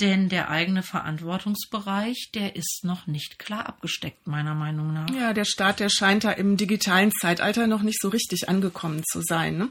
Denn 0.00 0.28
der 0.28 0.48
eigene 0.48 0.82
Verantwortungsbereich, 0.82 2.30
der 2.34 2.56
ist 2.56 2.80
noch 2.84 3.06
nicht 3.06 3.38
klar 3.38 3.66
abgesteckt, 3.66 4.26
meiner 4.26 4.54
Meinung 4.54 4.94
nach. 4.94 5.10
Ja, 5.10 5.34
der 5.34 5.44
Staat, 5.44 5.78
der 5.80 5.90
scheint 5.90 6.24
da 6.24 6.30
im 6.30 6.56
digitalen 6.56 7.12
Zeitalter 7.12 7.66
noch 7.66 7.82
nicht 7.82 8.00
so 8.00 8.08
richtig 8.08 8.48
angekommen 8.48 9.04
zu 9.04 9.20
sein. 9.20 9.58
Ne? 9.58 9.70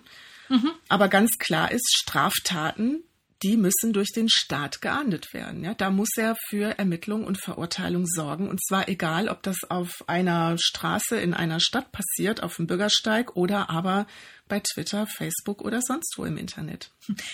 Mhm. 0.49 0.71
Aber 0.87 1.07
ganz 1.07 1.37
klar 1.39 1.71
ist, 1.71 1.89
Straftaten, 1.95 3.03
die 3.43 3.55
müssen 3.55 3.93
durch 3.93 4.11
den 4.11 4.27
Staat 4.29 4.81
geahndet 4.81 5.33
werden. 5.33 5.63
Ja, 5.63 5.73
da 5.73 5.89
muss 5.89 6.09
er 6.17 6.35
für 6.49 6.77
Ermittlung 6.77 7.23
und 7.23 7.41
Verurteilung 7.41 8.05
sorgen. 8.05 8.49
Und 8.49 8.59
zwar 8.65 8.89
egal, 8.89 9.29
ob 9.29 9.43
das 9.43 9.57
auf 9.69 10.03
einer 10.07 10.57
Straße 10.57 11.17
in 11.17 11.33
einer 11.33 11.59
Stadt 11.59 11.91
passiert, 11.91 12.43
auf 12.43 12.57
dem 12.57 12.67
Bürgersteig 12.67 13.35
oder 13.35 13.69
aber 13.69 14.07
bei 14.49 14.59
Twitter, 14.59 15.07
Facebook 15.07 15.61
oder 15.61 15.79
sonst 15.81 16.15
wo 16.17 16.25
im 16.25 16.37
Internet. 16.37 16.91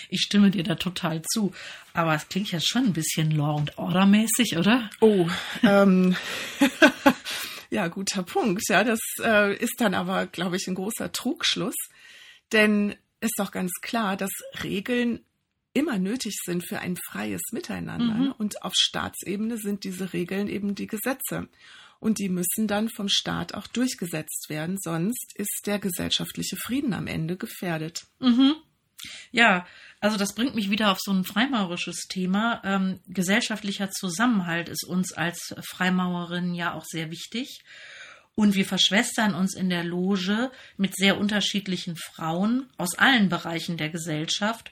Ich 0.08 0.20
stimme 0.20 0.50
dir 0.50 0.62
da 0.62 0.76
total 0.76 1.22
zu. 1.22 1.52
Aber 1.92 2.14
es 2.14 2.28
klingt 2.28 2.52
ja 2.52 2.60
schon 2.60 2.84
ein 2.84 2.92
bisschen 2.92 3.30
Law 3.32 3.58
and 3.58 3.76
Order 3.78 4.06
mäßig, 4.06 4.56
oder? 4.56 4.90
Oh, 5.00 5.28
ähm, 5.62 6.14
ja, 7.70 7.88
guter 7.88 8.22
Punkt. 8.22 8.62
Ja, 8.68 8.84
das 8.84 9.00
äh, 9.22 9.56
ist 9.56 9.80
dann 9.80 9.94
aber, 9.94 10.26
glaube 10.26 10.56
ich, 10.56 10.68
ein 10.68 10.74
großer 10.74 11.10
Trugschluss. 11.10 11.74
Denn 12.52 12.94
ist 13.20 13.34
doch 13.38 13.50
ganz 13.50 13.72
klar, 13.82 14.16
dass 14.16 14.30
Regeln 14.62 15.20
immer 15.76 15.98
nötig 15.98 16.38
sind 16.42 16.66
für 16.66 16.80
ein 16.80 16.96
freies 16.96 17.42
Miteinander. 17.52 18.14
Mhm. 18.14 18.32
Und 18.38 18.62
auf 18.62 18.72
Staatsebene 18.74 19.58
sind 19.58 19.84
diese 19.84 20.12
Regeln 20.12 20.48
eben 20.48 20.74
die 20.74 20.86
Gesetze. 20.86 21.48
Und 22.00 22.18
die 22.18 22.28
müssen 22.28 22.66
dann 22.66 22.88
vom 22.88 23.08
Staat 23.08 23.54
auch 23.54 23.66
durchgesetzt 23.66 24.46
werden, 24.48 24.76
sonst 24.78 25.32
ist 25.34 25.62
der 25.66 25.78
gesellschaftliche 25.78 26.56
Frieden 26.56 26.92
am 26.92 27.06
Ende 27.06 27.36
gefährdet. 27.36 28.06
Mhm. 28.20 28.54
Ja, 29.30 29.66
also 30.00 30.16
das 30.16 30.34
bringt 30.34 30.54
mich 30.54 30.70
wieder 30.70 30.90
auf 30.90 30.98
so 31.00 31.12
ein 31.12 31.24
freimaurisches 31.24 32.06
Thema. 32.08 32.62
Ähm, 32.64 33.00
gesellschaftlicher 33.06 33.90
Zusammenhalt 33.90 34.68
ist 34.68 34.84
uns 34.84 35.12
als 35.12 35.54
Freimaurerinnen 35.68 36.54
ja 36.54 36.74
auch 36.74 36.84
sehr 36.84 37.10
wichtig. 37.10 37.62
Und 38.34 38.54
wir 38.54 38.66
verschwestern 38.66 39.34
uns 39.34 39.54
in 39.54 39.70
der 39.70 39.84
Loge 39.84 40.50
mit 40.76 40.94
sehr 40.94 41.18
unterschiedlichen 41.18 41.96
Frauen 41.96 42.68
aus 42.76 42.94
allen 42.98 43.28
Bereichen 43.28 43.78
der 43.78 43.88
Gesellschaft 43.88 44.70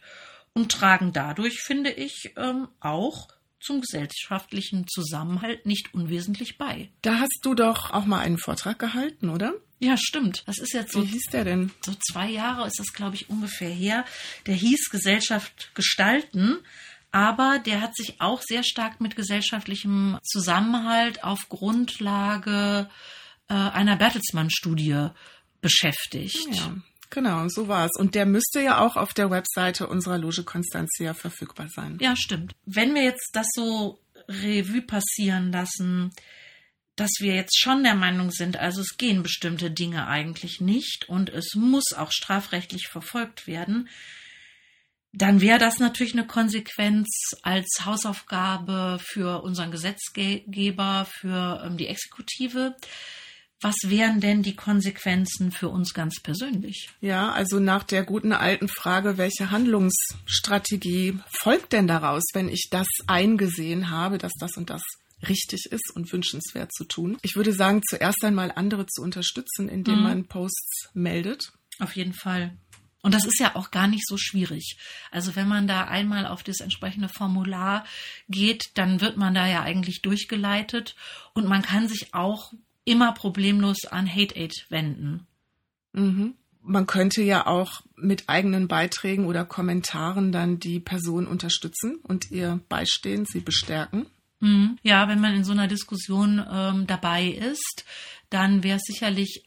und 0.54 0.72
tragen 0.72 1.12
dadurch, 1.12 1.60
finde 1.60 1.90
ich, 1.90 2.32
ähm, 2.36 2.68
auch 2.80 3.28
zum 3.60 3.80
gesellschaftlichen 3.80 4.86
Zusammenhalt 4.88 5.66
nicht 5.66 5.94
unwesentlich 5.94 6.58
bei. 6.58 6.90
Da 7.02 7.18
hast 7.18 7.40
du 7.42 7.54
doch 7.54 7.92
auch 7.92 8.04
mal 8.04 8.20
einen 8.20 8.38
Vortrag 8.38 8.78
gehalten, 8.78 9.30
oder? 9.30 9.54
Ja, 9.78 9.96
stimmt. 9.98 10.44
Das 10.46 10.58
ist 10.58 10.72
jetzt 10.72 10.92
so. 10.92 11.02
Wie 11.02 11.10
hieß 11.10 11.24
der 11.32 11.44
denn? 11.44 11.70
So 11.80 11.92
zwei 11.94 12.28
Jahre 12.28 12.66
ist 12.66 12.78
das, 12.78 12.92
glaube 12.92 13.16
ich, 13.16 13.30
ungefähr 13.30 13.70
her. 13.70 14.04
Der 14.46 14.54
hieß 14.54 14.90
Gesellschaft 14.90 15.70
gestalten. 15.74 16.58
Aber 17.10 17.60
der 17.64 17.80
hat 17.80 17.94
sich 17.94 18.20
auch 18.20 18.42
sehr 18.42 18.64
stark 18.64 19.00
mit 19.00 19.14
gesellschaftlichem 19.14 20.18
Zusammenhalt 20.24 21.22
auf 21.22 21.48
Grundlage 21.48 22.90
äh, 23.48 23.54
einer 23.54 23.94
Bertelsmann-Studie 23.94 25.10
beschäftigt. 25.60 26.48
Ja. 26.50 26.76
Genau, 27.10 27.48
so 27.48 27.68
war 27.68 27.86
es. 27.86 27.92
Und 27.98 28.14
der 28.14 28.26
müsste 28.26 28.60
ja 28.60 28.78
auch 28.78 28.96
auf 28.96 29.14
der 29.14 29.30
Webseite 29.30 29.86
unserer 29.86 30.18
Loge 30.18 30.42
Constantia 30.42 31.14
verfügbar 31.14 31.68
sein. 31.68 31.98
Ja, 32.00 32.16
stimmt. 32.16 32.54
Wenn 32.66 32.94
wir 32.94 33.02
jetzt 33.02 33.30
das 33.34 33.46
so 33.54 34.00
Revue 34.28 34.82
passieren 34.82 35.52
lassen, 35.52 36.12
dass 36.96 37.10
wir 37.18 37.34
jetzt 37.34 37.58
schon 37.58 37.82
der 37.82 37.94
Meinung 37.94 38.30
sind, 38.30 38.56
also 38.56 38.80
es 38.80 38.96
gehen 38.96 39.22
bestimmte 39.22 39.70
Dinge 39.70 40.06
eigentlich 40.06 40.60
nicht 40.60 41.08
und 41.08 41.28
es 41.28 41.54
muss 41.54 41.92
auch 41.96 42.12
strafrechtlich 42.12 42.88
verfolgt 42.88 43.46
werden, 43.46 43.88
dann 45.12 45.40
wäre 45.40 45.58
das 45.58 45.78
natürlich 45.78 46.14
eine 46.14 46.26
Konsequenz 46.26 47.08
als 47.42 47.82
Hausaufgabe 47.84 48.98
für 49.00 49.42
unseren 49.42 49.70
Gesetzgeber, 49.70 51.06
für 51.08 51.62
ähm, 51.64 51.76
die 51.76 51.86
Exekutive 51.86 52.74
was 53.60 53.76
wären 53.84 54.20
denn 54.20 54.42
die 54.42 54.56
Konsequenzen 54.56 55.50
für 55.50 55.68
uns 55.68 55.94
ganz 55.94 56.20
persönlich? 56.20 56.90
Ja, 57.00 57.32
also 57.32 57.60
nach 57.60 57.82
der 57.82 58.04
guten 58.04 58.32
alten 58.32 58.68
Frage, 58.68 59.16
welche 59.16 59.50
Handlungsstrategie 59.50 61.18
folgt 61.30 61.72
denn 61.72 61.86
daraus, 61.86 62.24
wenn 62.34 62.48
ich 62.48 62.68
das 62.70 62.88
eingesehen 63.06 63.90
habe, 63.90 64.18
dass 64.18 64.32
das 64.38 64.56
und 64.56 64.70
das 64.70 64.82
richtig 65.28 65.66
ist 65.70 65.90
und 65.94 66.12
wünschenswert 66.12 66.72
zu 66.72 66.84
tun? 66.84 67.16
Ich 67.22 67.36
würde 67.36 67.52
sagen, 67.52 67.80
zuerst 67.88 68.22
einmal 68.24 68.52
andere 68.54 68.86
zu 68.86 69.02
unterstützen, 69.02 69.68
indem 69.68 69.96
mhm. 69.96 70.02
man 70.02 70.24
Posts 70.26 70.90
meldet. 70.92 71.52
Auf 71.78 71.96
jeden 71.96 72.12
Fall. 72.12 72.56
Und 73.02 73.12
das 73.12 73.26
ist 73.26 73.38
ja 73.38 73.54
auch 73.54 73.70
gar 73.70 73.86
nicht 73.86 74.06
so 74.06 74.16
schwierig. 74.16 74.78
Also 75.10 75.36
wenn 75.36 75.46
man 75.46 75.66
da 75.66 75.84
einmal 75.84 76.26
auf 76.26 76.42
das 76.42 76.60
entsprechende 76.60 77.10
Formular 77.10 77.84
geht, 78.30 78.70
dann 78.74 79.02
wird 79.02 79.18
man 79.18 79.34
da 79.34 79.46
ja 79.46 79.62
eigentlich 79.62 80.00
durchgeleitet 80.00 80.96
und 81.34 81.46
man 81.46 81.60
kann 81.60 81.86
sich 81.86 82.14
auch 82.14 82.54
immer 82.84 83.12
problemlos 83.12 83.84
an 83.86 84.08
Hate 84.08 84.36
Aid 84.36 84.66
wenden. 84.68 85.26
Mhm. 85.92 86.34
Man 86.62 86.86
könnte 86.86 87.22
ja 87.22 87.46
auch 87.46 87.82
mit 87.96 88.28
eigenen 88.28 88.68
Beiträgen 88.68 89.26
oder 89.26 89.44
Kommentaren 89.44 90.32
dann 90.32 90.58
die 90.58 90.80
Person 90.80 91.26
unterstützen 91.26 91.96
und 92.02 92.30
ihr 92.30 92.60
beistehen, 92.68 93.26
sie 93.26 93.40
bestärken. 93.40 94.06
Mhm. 94.40 94.78
Ja, 94.82 95.08
wenn 95.08 95.20
man 95.20 95.34
in 95.34 95.44
so 95.44 95.52
einer 95.52 95.68
Diskussion 95.68 96.44
ähm, 96.50 96.86
dabei 96.86 97.26
ist, 97.26 97.84
dann 98.30 98.62
wäre 98.62 98.76
es 98.76 98.82
sicherlich 98.84 99.44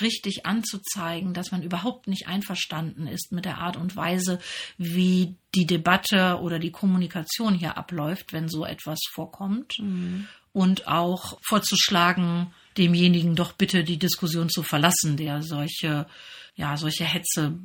richtig 0.00 0.46
anzuzeigen, 0.46 1.34
dass 1.34 1.50
man 1.50 1.62
überhaupt 1.62 2.06
nicht 2.06 2.26
einverstanden 2.26 3.06
ist 3.06 3.32
mit 3.32 3.44
der 3.44 3.58
Art 3.58 3.76
und 3.76 3.94
Weise, 3.94 4.38
wie 4.78 5.36
die 5.54 5.66
Debatte 5.66 6.38
oder 6.40 6.58
die 6.58 6.70
Kommunikation 6.70 7.54
hier 7.54 7.76
abläuft, 7.76 8.32
wenn 8.32 8.48
so 8.48 8.64
etwas 8.64 9.00
vorkommt. 9.12 9.78
Mhm. 9.78 10.28
Und 10.52 10.86
auch 10.86 11.38
vorzuschlagen, 11.42 12.52
demjenigen 12.78 13.34
doch 13.34 13.52
bitte 13.52 13.84
die 13.84 13.98
Diskussion 13.98 14.48
zu 14.48 14.62
verlassen, 14.62 15.16
der 15.16 15.42
solche, 15.42 16.06
ja, 16.54 16.76
solche 16.76 17.04
Hetze 17.04 17.58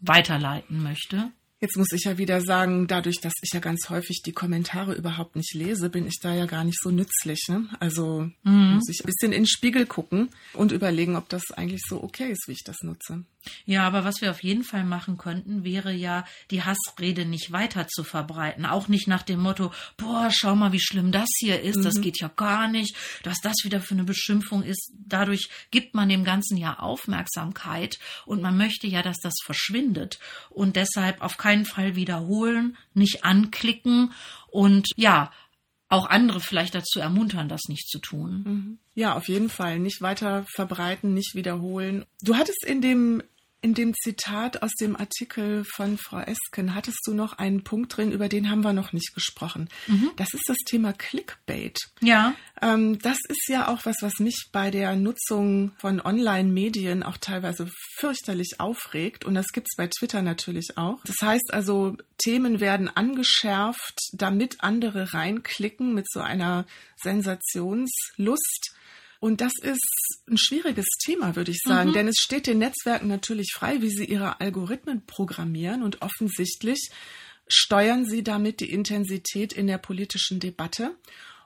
weiterleiten 0.00 0.82
möchte. 0.82 1.30
Jetzt 1.60 1.78
muss 1.78 1.92
ich 1.92 2.04
ja 2.04 2.18
wieder 2.18 2.42
sagen, 2.42 2.86
dadurch, 2.86 3.20
dass 3.22 3.32
ich 3.40 3.50
ja 3.54 3.60
ganz 3.60 3.88
häufig 3.88 4.20
die 4.22 4.32
Kommentare 4.32 4.92
überhaupt 4.92 5.34
nicht 5.34 5.54
lese, 5.54 5.88
bin 5.88 6.06
ich 6.06 6.18
da 6.20 6.34
ja 6.34 6.44
gar 6.44 6.62
nicht 6.62 6.78
so 6.78 6.90
nützlich. 6.90 7.46
Ne? 7.48 7.68
Also 7.80 8.28
mhm. 8.42 8.74
muss 8.74 8.88
ich 8.90 9.00
ein 9.00 9.06
bisschen 9.06 9.32
in 9.32 9.42
den 9.42 9.46
Spiegel 9.46 9.86
gucken 9.86 10.28
und 10.52 10.72
überlegen, 10.72 11.16
ob 11.16 11.28
das 11.30 11.42
eigentlich 11.52 11.80
so 11.88 12.02
okay 12.02 12.30
ist, 12.30 12.48
wie 12.48 12.52
ich 12.52 12.64
das 12.64 12.82
nutze. 12.82 13.24
Ja, 13.66 13.86
aber 13.86 14.04
was 14.04 14.20
wir 14.20 14.30
auf 14.30 14.42
jeden 14.42 14.64
Fall 14.64 14.84
machen 14.84 15.18
könnten, 15.18 15.64
wäre 15.64 15.92
ja, 15.92 16.24
die 16.50 16.62
Hassrede 16.62 17.24
nicht 17.24 17.52
weiter 17.52 17.86
zu 17.88 18.04
verbreiten. 18.04 18.66
Auch 18.66 18.88
nicht 18.88 19.08
nach 19.08 19.22
dem 19.22 19.40
Motto, 19.40 19.72
boah, 19.96 20.30
schau 20.32 20.54
mal, 20.54 20.72
wie 20.72 20.80
schlimm 20.80 21.12
das 21.12 21.28
hier 21.38 21.60
ist, 21.60 21.78
mhm. 21.78 21.82
das 21.82 22.00
geht 22.00 22.20
ja 22.20 22.28
gar 22.28 22.68
nicht, 22.68 22.96
dass 23.22 23.38
das 23.42 23.56
wieder 23.64 23.80
für 23.80 23.94
eine 23.94 24.04
Beschimpfung 24.04 24.62
ist. 24.62 24.92
Dadurch 24.94 25.48
gibt 25.70 25.94
man 25.94 26.08
dem 26.08 26.24
Ganzen 26.24 26.56
ja 26.56 26.78
Aufmerksamkeit 26.78 27.98
und 28.26 28.42
man 28.42 28.56
möchte 28.56 28.86
ja, 28.86 29.02
dass 29.02 29.18
das 29.18 29.34
verschwindet. 29.44 30.18
Und 30.50 30.76
deshalb 30.76 31.22
auf 31.22 31.36
keinen 31.36 31.64
Fall 31.64 31.96
wiederholen, 31.96 32.76
nicht 32.94 33.24
anklicken 33.24 34.12
und 34.50 34.88
ja, 34.96 35.32
auch 35.88 36.06
andere 36.06 36.40
vielleicht 36.40 36.74
dazu 36.74 36.98
ermuntern, 36.98 37.48
das 37.48 37.62
nicht 37.68 37.88
zu 37.88 37.98
tun. 37.98 38.42
Mhm. 38.44 38.78
Ja, 38.94 39.14
auf 39.14 39.28
jeden 39.28 39.48
Fall. 39.48 39.78
Nicht 39.78 40.00
weiter 40.00 40.44
verbreiten, 40.48 41.14
nicht 41.14 41.34
wiederholen. 41.34 42.04
Du 42.22 42.36
hattest 42.36 42.64
in 42.64 42.80
dem 42.80 43.22
in 43.64 43.72
dem 43.72 43.94
Zitat 43.94 44.62
aus 44.62 44.72
dem 44.78 44.94
Artikel 44.94 45.64
von 45.64 45.96
Frau 45.96 46.18
Esken 46.18 46.74
hattest 46.74 46.98
du 47.06 47.14
noch 47.14 47.38
einen 47.38 47.64
Punkt 47.64 47.96
drin, 47.96 48.12
über 48.12 48.28
den 48.28 48.50
haben 48.50 48.62
wir 48.62 48.74
noch 48.74 48.92
nicht 48.92 49.14
gesprochen. 49.14 49.70
Mhm. 49.86 50.10
Das 50.16 50.34
ist 50.34 50.44
das 50.46 50.58
Thema 50.66 50.92
Clickbait. 50.92 51.78
Ja. 52.02 52.34
Ähm, 52.60 52.98
das 52.98 53.16
ist 53.26 53.48
ja 53.48 53.68
auch 53.68 53.86
was, 53.86 53.96
was 54.02 54.18
mich 54.18 54.50
bei 54.52 54.70
der 54.70 54.96
Nutzung 54.96 55.72
von 55.78 56.02
Online-Medien 56.02 57.02
auch 57.02 57.16
teilweise 57.16 57.70
fürchterlich 57.96 58.56
aufregt. 58.58 59.24
Und 59.24 59.34
das 59.34 59.46
gibt 59.46 59.68
es 59.70 59.76
bei 59.78 59.86
Twitter 59.86 60.20
natürlich 60.20 60.76
auch. 60.76 61.00
Das 61.06 61.16
heißt 61.22 61.54
also, 61.54 61.96
Themen 62.18 62.60
werden 62.60 62.94
angeschärft, 62.94 63.98
damit 64.12 64.62
andere 64.62 65.14
reinklicken 65.14 65.94
mit 65.94 66.04
so 66.10 66.20
einer 66.20 66.66
Sensationslust. 67.02 68.74
Und 69.24 69.40
das 69.40 69.52
ist 69.62 70.20
ein 70.28 70.36
schwieriges 70.36 70.84
Thema, 71.02 71.34
würde 71.34 71.50
ich 71.50 71.60
sagen, 71.64 71.88
mhm. 71.88 71.94
denn 71.94 72.08
es 72.08 72.16
steht 72.18 72.46
den 72.46 72.58
Netzwerken 72.58 73.08
natürlich 73.08 73.52
frei, 73.54 73.80
wie 73.80 73.88
sie 73.88 74.04
ihre 74.04 74.38
Algorithmen 74.38 75.06
programmieren 75.06 75.82
und 75.82 76.02
offensichtlich 76.02 76.90
steuern 77.48 78.04
sie 78.04 78.22
damit 78.22 78.60
die 78.60 78.70
Intensität 78.70 79.54
in 79.54 79.66
der 79.66 79.78
politischen 79.78 80.40
Debatte. 80.40 80.94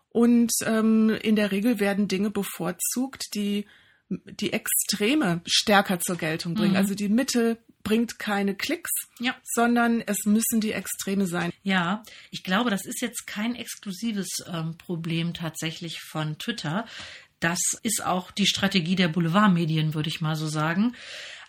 Und 0.08 0.50
ähm, 0.64 1.10
in 1.22 1.36
der 1.36 1.52
Regel 1.52 1.78
werden 1.78 2.08
Dinge 2.08 2.30
bevorzugt, 2.30 3.32
die 3.36 3.64
die 4.08 4.52
Extreme 4.52 5.40
stärker 5.46 6.00
zur 6.00 6.16
Geltung 6.16 6.54
bringen. 6.54 6.72
Mhm. 6.72 6.78
Also 6.78 6.96
die 6.96 7.08
Mitte 7.08 7.58
bringt 7.88 8.18
keine 8.18 8.54
Klicks, 8.54 8.90
ja. 9.18 9.34
sondern 9.42 10.02
es 10.02 10.26
müssen 10.26 10.60
die 10.60 10.72
Extreme 10.72 11.26
sein. 11.26 11.50
Ja, 11.62 12.02
ich 12.30 12.42
glaube, 12.42 12.68
das 12.68 12.84
ist 12.84 13.00
jetzt 13.00 13.26
kein 13.26 13.54
exklusives 13.54 14.44
ähm, 14.46 14.76
Problem 14.76 15.32
tatsächlich 15.32 15.98
von 16.02 16.36
Twitter. 16.36 16.84
Das 17.40 17.58
ist 17.82 18.04
auch 18.04 18.30
die 18.30 18.46
Strategie 18.46 18.94
der 18.94 19.08
Boulevardmedien, 19.08 19.94
würde 19.94 20.10
ich 20.10 20.20
mal 20.20 20.36
so 20.36 20.48
sagen. 20.48 20.96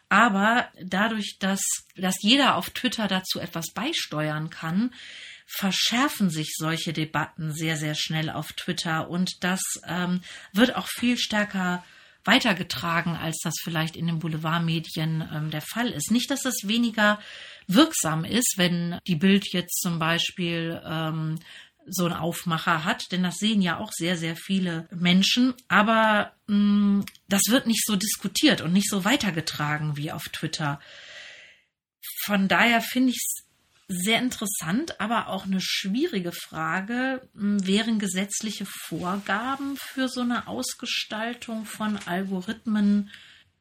Aber 0.08 0.70
dadurch, 0.82 1.40
dass, 1.40 1.60
dass 1.98 2.16
jeder 2.22 2.56
auf 2.56 2.70
Twitter 2.70 3.10
dazu 3.10 3.42
etwas 3.42 3.74
beisteuern 3.74 4.50
kann, 4.50 4.94
verschärfen 5.46 6.30
sich 6.30 6.54
solche 6.56 6.94
Debatten 6.94 7.52
sehr, 7.52 7.76
sehr 7.76 7.96
schnell 7.96 8.30
auf 8.30 8.54
Twitter 8.54 9.10
und 9.10 9.44
das 9.44 9.60
ähm, 9.86 10.22
wird 10.54 10.78
auch 10.78 10.88
viel 10.88 11.18
stärker 11.18 11.84
weitergetragen, 12.30 13.16
als 13.16 13.40
das 13.44 13.56
vielleicht 13.64 13.96
in 13.96 14.06
den 14.06 14.20
Boulevardmedien 14.20 15.28
ähm, 15.34 15.50
der 15.50 15.62
Fall 15.62 15.90
ist. 15.90 16.12
Nicht, 16.12 16.30
dass 16.30 16.42
das 16.42 16.56
weniger 16.64 17.20
wirksam 17.68 18.24
ist, 18.24 18.54
wenn 18.58 19.00
die 19.08 19.16
Bild 19.16 19.52
jetzt 19.52 19.82
zum 19.82 19.98
Beispiel 19.98 20.80
ähm, 20.86 21.40
so 21.88 22.06
einen 22.06 22.14
Aufmacher 22.14 22.84
hat, 22.84 23.12
denn 23.12 23.24
das 23.24 23.38
sehen 23.38 23.64
ja 23.64 23.80
auch 23.80 23.92
sehr, 23.92 24.16
sehr 24.16 24.36
viele 24.36 24.88
Menschen. 24.92 25.56
Aber 25.68 26.34
mh, 26.46 26.56
mm, 26.56 27.06
das 27.28 27.42
wird 27.48 27.66
nicht 27.66 27.84
so 27.86 27.96
diskutiert 27.96 28.62
und 28.62 28.74
nicht 28.74 28.90
so 28.90 29.06
weitergetragen 29.06 29.98
wie 29.98 30.12
auf 30.12 30.30
Twitter. 30.30 30.80
Von 32.26 32.48
daher 32.48 32.82
finde 32.82 33.10
ich 33.10 33.18
es 33.18 33.49
sehr 33.90 34.20
interessant, 34.20 35.02
aber 35.02 35.28
auch 35.28 35.46
eine 35.46 35.60
schwierige 35.60 36.32
Frage. 36.32 37.28
Hm, 37.34 37.66
wären 37.66 38.00
gesetzliche 38.00 38.66
Vorgaben 38.66 39.76
für 39.78 40.08
so 40.08 40.22
eine 40.22 40.48
Ausgestaltung 40.48 41.66
von 41.66 41.98
Algorithmen 42.06 43.10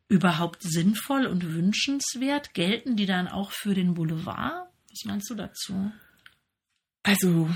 überhaupt 0.08 0.62
sinnvoll 0.62 1.26
und 1.26 1.54
wünschenswert? 1.54 2.52
Gelten 2.52 2.97
die 2.97 3.06
dann 3.06 3.26
auch 3.26 3.52
für 3.52 3.75
den 3.75 3.94
Boulevard? 3.94 4.68
Was 4.90 5.04
meinst 5.04 5.30
du 5.30 5.35
dazu? 5.35 5.90
Also 7.02 7.49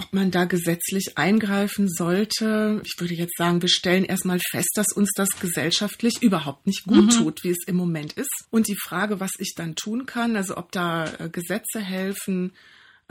ob 0.00 0.12
man 0.12 0.30
da 0.30 0.46
gesetzlich 0.46 1.18
eingreifen 1.18 1.88
sollte. 1.88 2.80
Ich 2.84 2.98
würde 2.98 3.14
jetzt 3.14 3.36
sagen, 3.36 3.60
wir 3.60 3.68
stellen 3.68 4.04
erstmal 4.04 4.40
fest, 4.50 4.70
dass 4.74 4.92
uns 4.94 5.10
das 5.14 5.28
gesellschaftlich 5.40 6.22
überhaupt 6.22 6.66
nicht 6.66 6.84
gut 6.84 7.04
mhm. 7.04 7.10
tut, 7.10 7.44
wie 7.44 7.50
es 7.50 7.66
im 7.66 7.76
Moment 7.76 8.14
ist. 8.14 8.30
Und 8.50 8.68
die 8.68 8.76
Frage, 8.76 9.20
was 9.20 9.32
ich 9.38 9.54
dann 9.54 9.76
tun 9.76 10.06
kann, 10.06 10.36
also 10.36 10.56
ob 10.56 10.72
da 10.72 11.12
äh, 11.18 11.28
Gesetze 11.28 11.80
helfen, 11.80 12.52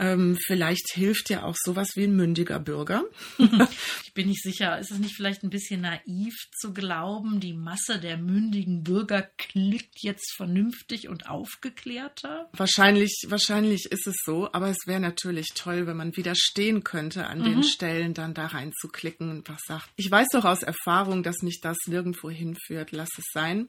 ähm, 0.00 0.38
vielleicht 0.46 0.94
hilft 0.94 1.28
ja 1.28 1.42
auch 1.42 1.56
sowas 1.62 1.90
wie 1.94 2.04
ein 2.04 2.16
mündiger 2.16 2.58
Bürger. 2.58 3.04
ich 3.38 4.14
bin 4.14 4.28
nicht 4.28 4.42
sicher, 4.42 4.78
ist 4.78 4.90
es 4.90 4.98
nicht 4.98 5.14
vielleicht 5.14 5.42
ein 5.42 5.50
bisschen 5.50 5.82
naiv 5.82 6.34
zu 6.58 6.72
glauben, 6.72 7.38
die 7.38 7.52
Masse 7.52 8.00
der 8.00 8.16
mündigen 8.16 8.82
Bürger 8.82 9.22
klickt 9.36 10.02
jetzt 10.02 10.34
vernünftig 10.36 11.08
und 11.08 11.28
aufgeklärter? 11.28 12.48
Wahrscheinlich, 12.54 13.24
wahrscheinlich 13.28 13.84
ist 13.90 14.06
es 14.06 14.16
so, 14.24 14.50
aber 14.52 14.68
es 14.68 14.86
wäre 14.86 15.00
natürlich 15.00 15.48
toll, 15.54 15.86
wenn 15.86 15.98
man 15.98 16.16
widerstehen 16.16 16.82
könnte, 16.82 17.26
an 17.26 17.40
mhm. 17.40 17.44
den 17.44 17.62
Stellen 17.62 18.14
dann 18.14 18.32
da 18.32 18.46
reinzuklicken 18.46 19.30
und 19.30 19.48
was 19.50 19.60
sagt. 19.66 19.90
Ich 19.96 20.10
weiß 20.10 20.28
doch 20.32 20.46
aus 20.46 20.62
Erfahrung, 20.62 21.22
dass 21.22 21.42
mich 21.42 21.60
das 21.60 21.76
nirgendwo 21.86 22.30
hinführt. 22.30 22.92
Lass 22.92 23.10
es 23.18 23.26
sein. 23.34 23.68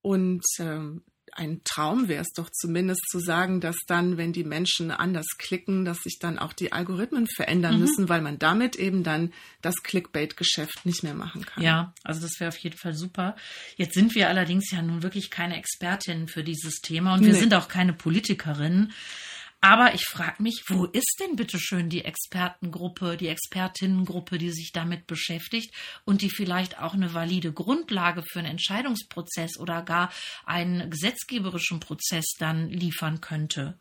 Und 0.00 0.44
ähm, 0.60 1.02
ein 1.38 1.62
Traum 1.64 2.08
wäre 2.08 2.22
es 2.22 2.32
doch 2.32 2.50
zumindest 2.50 3.02
zu 3.08 3.20
sagen, 3.20 3.60
dass 3.60 3.76
dann, 3.86 4.16
wenn 4.16 4.32
die 4.32 4.44
Menschen 4.44 4.90
anders 4.90 5.26
klicken, 5.38 5.84
dass 5.84 5.98
sich 5.98 6.18
dann 6.18 6.38
auch 6.38 6.52
die 6.52 6.72
Algorithmen 6.72 7.26
verändern 7.26 7.74
mhm. 7.74 7.80
müssen, 7.80 8.08
weil 8.08 8.20
man 8.20 8.38
damit 8.38 8.76
eben 8.76 9.04
dann 9.04 9.32
das 9.62 9.76
Clickbait-Geschäft 9.82 10.84
nicht 10.84 11.02
mehr 11.02 11.14
machen 11.14 11.46
kann. 11.46 11.62
Ja, 11.62 11.94
also 12.02 12.20
das 12.20 12.40
wäre 12.40 12.48
auf 12.48 12.58
jeden 12.58 12.76
Fall 12.76 12.94
super. 12.94 13.36
Jetzt 13.76 13.94
sind 13.94 14.14
wir 14.14 14.28
allerdings 14.28 14.70
ja 14.70 14.82
nun 14.82 15.02
wirklich 15.02 15.30
keine 15.30 15.56
Expertinnen 15.56 16.28
für 16.28 16.42
dieses 16.42 16.80
Thema 16.80 17.14
und 17.14 17.24
wir 17.24 17.32
nee. 17.32 17.38
sind 17.38 17.54
auch 17.54 17.68
keine 17.68 17.92
Politikerinnen. 17.92 18.92
Aber 19.60 19.92
ich 19.94 20.04
frage 20.04 20.40
mich, 20.42 20.62
wo 20.68 20.84
ist 20.84 21.16
denn 21.20 21.34
bitte 21.34 21.58
schön 21.58 21.88
die 21.88 22.04
Expertengruppe, 22.04 23.16
die 23.16 23.26
Expertinnengruppe, 23.26 24.38
die 24.38 24.52
sich 24.52 24.70
damit 24.72 25.06
beschäftigt 25.08 25.74
und 26.04 26.22
die 26.22 26.30
vielleicht 26.30 26.78
auch 26.78 26.94
eine 26.94 27.12
valide 27.12 27.52
Grundlage 27.52 28.22
für 28.22 28.38
einen 28.38 28.52
Entscheidungsprozess 28.52 29.58
oder 29.58 29.82
gar 29.82 30.12
einen 30.46 30.90
gesetzgeberischen 30.90 31.80
Prozess 31.80 32.24
dann 32.38 32.68
liefern 32.68 33.20
könnte? 33.20 33.76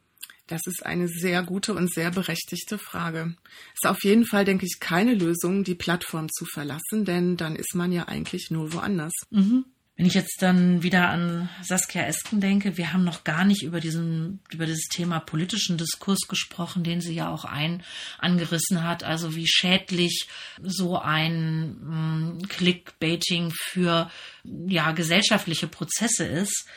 Das 0.48 0.62
ist 0.66 0.84
eine 0.86 1.10
sehr 1.10 1.44
gute 1.44 1.74
und 1.74 1.94
sehr 1.94 2.10
berechtigte 2.10 2.78
Frage. 2.78 3.36
Ist 3.74 3.86
auf 3.86 4.04
jeden 4.04 4.26
Fall, 4.26 4.46
denke 4.46 4.66
ich, 4.66 4.80
keine 4.80 5.14
Lösung, 5.14 5.64
die 5.64 5.76
Plattform 5.76 6.30
zu 6.30 6.46
verlassen, 6.46 7.04
denn 7.06 7.38
dann 7.38 7.56
ist 7.56 7.76
man 7.76 7.92
ja 7.92 8.08
eigentlich 8.08 8.50
nur 8.50 8.74
woanders. 8.74 9.14
Mhm. 9.30 9.66
Wenn 9.98 10.06
ich 10.06 10.14
jetzt 10.14 10.44
dann 10.44 10.84
wieder 10.84 11.10
an 11.10 11.50
Saskia 11.64 12.04
Esken 12.04 12.40
denke, 12.40 12.78
wir 12.78 12.94
haben 12.94 13.04
noch 13.04 13.24
gar 13.24 13.44
nicht 13.44 13.64
über 13.64 13.80
diesen, 13.80 14.42
über 14.54 14.68
dieses 14.68 14.88
Thema 14.90 15.20
politischen 15.20 15.76
Diskurs 15.80 16.28
gesprochen, 16.28 16.84
den 16.84 17.02
sie 17.02 17.16
ja 17.16 17.32
auch 17.32 17.46
ein, 17.46 17.84
angerissen 18.20 18.84
hat. 18.84 19.04
Also 19.04 19.36
wie 19.36 19.48
schädlich 19.48 20.28
so 20.62 21.00
ein 21.00 21.78
mh, 21.82 21.96
mm, 21.96 22.48
Clickbaiting 22.48 23.52
für, 23.56 24.12
ja, 24.44 24.92
gesellschaftliche 24.92 25.68
Prozesse 25.68 26.26
ist. 26.26 26.68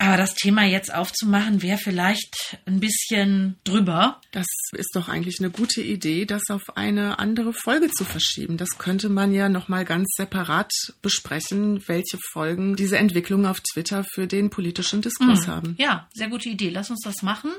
Aber 0.00 0.16
das 0.16 0.34
Thema 0.36 0.64
jetzt 0.64 0.94
aufzumachen, 0.94 1.60
wäre 1.60 1.76
vielleicht 1.76 2.56
ein 2.66 2.78
bisschen 2.78 3.56
drüber. 3.64 4.20
Das 4.30 4.46
ist 4.72 4.94
doch 4.94 5.08
eigentlich 5.08 5.40
eine 5.40 5.50
gute 5.50 5.82
Idee, 5.82 6.24
das 6.24 6.42
auf 6.50 6.76
eine 6.76 7.18
andere 7.18 7.52
Folge 7.52 7.90
zu 7.90 8.04
verschieben. 8.04 8.56
Das 8.56 8.78
könnte 8.78 9.08
man 9.08 9.34
ja 9.34 9.48
nochmal 9.48 9.84
ganz 9.84 10.06
separat 10.16 10.70
besprechen, 11.02 11.82
welche 11.88 12.18
Folgen 12.30 12.76
diese 12.76 12.96
Entwicklung 12.96 13.44
auf 13.44 13.60
Twitter 13.60 14.04
für 14.04 14.28
den 14.28 14.50
politischen 14.50 15.02
Diskurs 15.02 15.46
hm. 15.46 15.52
haben. 15.52 15.74
Ja, 15.78 16.08
sehr 16.14 16.28
gute 16.28 16.48
Idee. 16.48 16.70
Lass 16.70 16.90
uns 16.90 17.00
das 17.02 17.22
machen. 17.22 17.50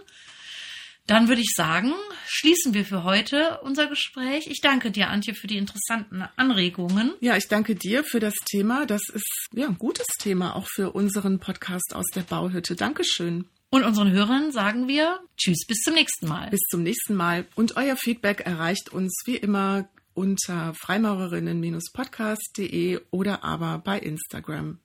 Dann 1.10 1.28
würde 1.28 1.42
ich 1.42 1.52
sagen, 1.56 1.94
schließen 2.28 2.76
wir 2.76 2.86
für 2.86 3.04
heute 3.04 3.60
unser 3.64 3.88
Gespräch. 3.88 4.46
Ich 4.46 4.62
danke 4.62 4.92
dir, 4.92 5.10
Antje, 5.10 5.34
für 5.34 5.48
die 5.48 5.58
interessanten 5.58 6.22
Anregungen. 6.36 7.14
Ja, 7.20 7.36
ich 7.36 7.48
danke 7.48 7.74
dir 7.74 8.04
für 8.04 8.20
das 8.20 8.36
Thema. 8.46 8.86
Das 8.86 9.10
ist 9.10 9.26
ja 9.52 9.66
ein 9.66 9.80
gutes 9.80 10.06
Thema 10.20 10.56
auch 10.56 10.68
für 10.68 10.92
unseren 10.92 11.40
Podcast 11.40 11.96
aus 11.96 12.06
der 12.14 12.22
Bauhütte. 12.22 12.76
Dankeschön. 12.76 13.46
Und 13.72 13.86
unseren 13.86 14.12
Hörern 14.12 14.52
sagen 14.52 14.88
wir 14.88 15.20
Tschüss, 15.36 15.66
bis 15.66 15.80
zum 15.80 15.96
nächsten 15.96 16.28
Mal. 16.28 16.52
Bis 16.52 16.62
zum 16.70 16.84
nächsten 16.84 17.16
Mal. 17.16 17.48
Und 17.56 17.76
euer 17.76 17.96
Feedback 17.96 18.42
erreicht 18.42 18.94
uns 18.94 19.24
wie 19.26 19.38
immer 19.38 19.90
unter 20.14 20.76
freimaurerinnen-podcast.de 20.76 23.00
oder 23.10 23.44
aber 23.44 23.80
bei 23.80 23.98
Instagram. 23.98 24.78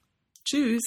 Tschüss. 0.43 0.81